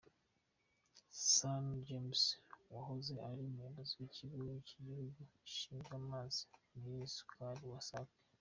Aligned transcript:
Sano 1.33 1.73
James 1.87 2.21
wahoze 2.73 3.13
ari 3.29 3.39
Umuyobozi 3.47 3.91
w’Ikigo 3.99 4.39
cy’Igihugu 4.67 5.19
gishinzwe 5.43 5.91
amazi 6.01 6.41
n’isukura, 6.79 7.49
Wasac. 7.71 8.09